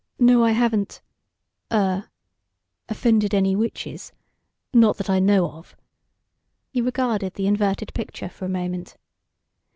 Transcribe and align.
"No, 0.17 0.43
I 0.43 0.49
haven't... 0.49 0.99
er, 1.71 2.09
offended 2.89 3.35
any 3.35 3.55
witches. 3.55 4.11
Not 4.73 4.97
that 4.97 5.11
I 5.11 5.19
know 5.19 5.51
of." 5.51 5.75
He 6.73 6.81
regarded 6.81 7.35
the 7.35 7.45
inverted 7.45 7.93
picture 7.93 8.29
for 8.29 8.45
a 8.45 8.49
moment. 8.49 8.97